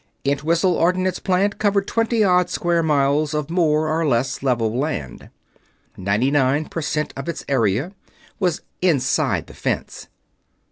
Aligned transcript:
Entwhistle 0.25 0.73
Ordnance 0.73 1.19
Plant 1.19 1.59
covered 1.59 1.85
twenty 1.85 2.23
odd 2.23 2.49
square 2.49 2.81
miles 2.81 3.35
of 3.35 3.51
more 3.51 3.87
or 3.87 4.03
less 4.07 4.41
level 4.41 4.75
land. 4.75 5.29
Ninety 5.95 6.31
nine 6.31 6.65
percent 6.65 7.13
of 7.15 7.29
its 7.29 7.45
area 7.47 7.93
was 8.39 8.63
"Inside 8.81 9.45
the 9.45 9.53
fence." 9.53 10.07